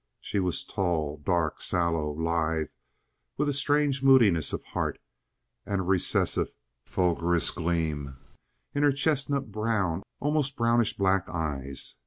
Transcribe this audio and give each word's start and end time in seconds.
She 0.19 0.39
was 0.39 0.63
tall, 0.63 1.17
dark, 1.17 1.61
sallow, 1.61 2.09
lithe, 2.09 2.69
with 3.37 3.47
a 3.47 3.53
strange 3.53 4.01
moodiness 4.01 4.51
of 4.51 4.63
heart 4.63 4.97
and 5.63 5.79
a 5.79 5.83
recessive, 5.83 6.49
fulgurous 6.83 7.51
gleam 7.51 8.17
in 8.73 8.81
her 8.81 8.91
chestnut 8.93 9.51
brown, 9.51 10.01
almost 10.19 10.55
brownish 10.57 10.97
black 10.97 11.29
eyes. 11.29 11.97